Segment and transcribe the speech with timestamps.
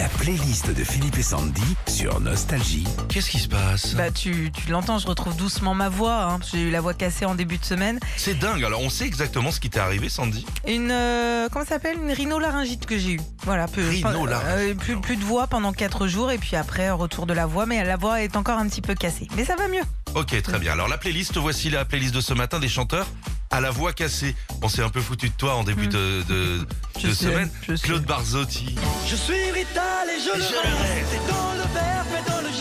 [0.00, 2.86] La playlist de Philippe et Sandy sur Nostalgie.
[3.10, 3.92] Qu'est-ce qui se passe?
[3.94, 6.22] Bah tu, tu l'entends, je retrouve doucement ma voix.
[6.22, 8.00] hein, J'ai eu la voix cassée en début de semaine.
[8.16, 8.64] C'est dingue.
[8.64, 10.46] Alors, on sait exactement ce qui t'est arrivé, Sandy?
[10.66, 11.98] Une euh, comment ça s'appelle?
[12.02, 13.20] Une rhinolaryngite que j'ai eue.
[13.44, 14.46] Voilà, peu, Rhinolaryngite.
[14.46, 17.66] euh, plus, plus de voix pendant 4 jours et puis après retour de la voix,
[17.66, 19.28] mais la voix est encore un petit peu cassée.
[19.36, 19.82] Mais ça va mieux.
[20.14, 20.72] Ok, très bien.
[20.72, 23.06] Alors, la playlist, voici la playlist de ce matin des chanteurs
[23.50, 24.34] à la voix cassée.
[24.62, 26.66] On s'est un peu foutu de toi en début de, de,
[26.98, 27.50] Je de sais, semaine.
[27.68, 27.86] je sais.
[27.86, 28.74] Claude Barzotti.
[29.06, 31.14] Je suis Rital et je, Et le je le reste.
[31.14, 32.60] Et dans le verbe et dans le geste.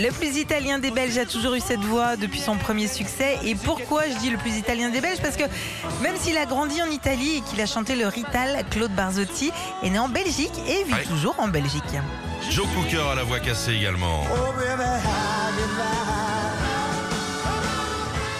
[0.00, 3.36] Le plus italien des Belges a toujours eu cette voix depuis son premier succès.
[3.44, 5.18] Et pourquoi je dis le plus italien des Belges?
[5.20, 5.42] Parce que
[6.02, 9.50] même s'il a grandi en Italie et qu'il a chanté le Rital, Claude Barzotti
[9.82, 11.04] est né en Belgique et vit Ouais.
[11.04, 11.82] toujours en Belgique.
[12.50, 14.22] Joe Cooker à la voix cassée également.
[14.32, 14.82] Oh baby,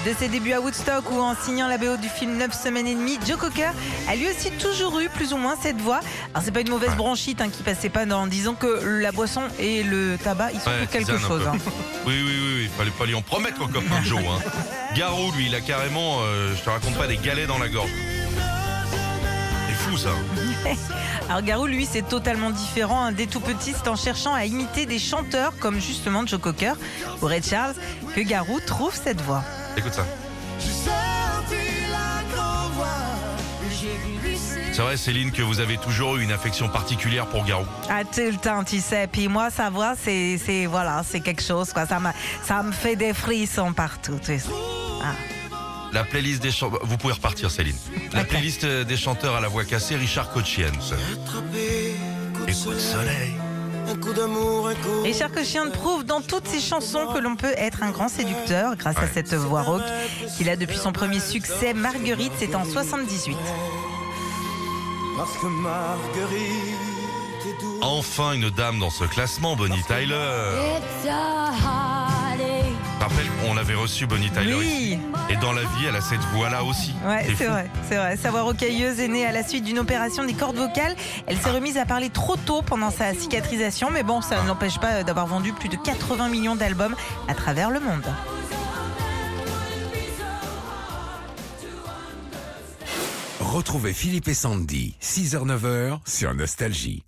[0.07, 2.95] De ses débuts à Woodstock ou en signant la BO du film 9 semaines et
[2.95, 3.71] demie, Joe Cocker
[4.09, 6.01] a lui aussi toujours eu plus ou moins cette voix.
[6.33, 8.27] Alors c'est pas une mauvaise bronchite hein, qui passait pas dans.
[8.27, 11.43] Disons que la boisson et le tabac, ils sont Ouais, pour quelque chose.
[11.47, 11.59] hein.
[12.07, 12.71] Oui, oui, oui, oui.
[12.79, 14.21] Fallait pas lui en promettre encore comme Joe.
[14.21, 14.51] Hein.
[14.97, 17.91] Garou, lui, il a carrément, euh, je te raconte pas, des galets dans la gorge.
[19.69, 20.11] C'est fou, ça.
[21.29, 23.03] Alors Garou, lui, c'est totalement différent.
[23.05, 23.13] hein.
[23.13, 26.73] Dès tout petit, c'est en cherchant à imiter des chanteurs comme justement Joe Cocker
[27.21, 27.75] ou Ray Charles
[28.15, 29.43] que Garou trouve cette voix.
[29.79, 30.05] Écoute ça.
[34.73, 37.65] C'est vrai, Céline, que vous avez toujours eu une affection particulière pour Garou.
[37.91, 39.09] À tout le temps, tu sais.
[39.11, 41.73] Puis moi, sa voix, c'est, c'est voilà, c'est quelque chose.
[41.73, 41.85] Quoi.
[41.87, 44.19] Ça, m'a- ça me fait des frissons partout.
[44.21, 44.45] tu sais.
[45.03, 45.15] Ah.
[45.93, 46.81] La playlist des chanteurs.
[46.85, 47.77] Vous pouvez repartir, Céline.
[48.13, 50.75] La playlist euh, des chanteurs à la voix cassée, Richard Cochienne.
[52.47, 53.35] Écoute, soleil.
[53.91, 55.03] Un coup d'amour, un coup.
[55.03, 58.99] Richard Cochian prouve dans toutes ses chansons que l'on peut être un grand séducteur grâce
[58.99, 59.83] à cette voix rauque
[60.37, 61.73] qu'il a depuis son premier succès.
[61.73, 63.37] Marguerite, c'est en 78.
[65.17, 66.39] Parce que Marguerite
[67.47, 67.79] est douce.
[67.83, 70.15] Enfin une dame dans ce classement, Bonnie Tyler.
[73.09, 74.67] Rappelle qu'on l'avait reçu Bonnie Tyler Oui.
[74.67, 74.99] ici.
[75.31, 76.95] Et dans la vie, elle a cette voix-là aussi.
[77.07, 78.17] Ouais, c'est vrai, c'est vrai.
[78.19, 80.95] Sa voix rocailleuse est née à la suite d'une opération des cordes vocales.
[81.27, 84.79] Elle s'est remise à parler trop tôt pendant sa cicatrisation, mais bon, ça ne l'empêche
[84.79, 86.95] pas d'avoir vendu plus de 80 millions d'albums
[87.29, 88.05] à travers le monde.
[93.41, 97.05] Retrouvez Philippe et Sandy, 6h-9h sur Nostalgie.